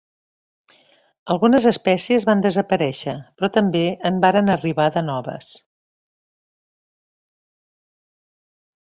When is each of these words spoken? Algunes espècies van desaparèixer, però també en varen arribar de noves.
Algunes 1.33 1.67
espècies 1.71 2.25
van 2.29 2.41
desaparèixer, 2.45 3.13
però 3.41 3.49
també 3.59 3.83
en 4.11 4.17
varen 4.25 4.49
arribar 4.55 4.91
de 4.97 5.07
noves. 5.13 5.55